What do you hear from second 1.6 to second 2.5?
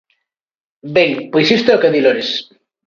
é o que di Lores.